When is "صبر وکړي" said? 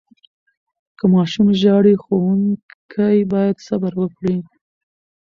3.67-4.37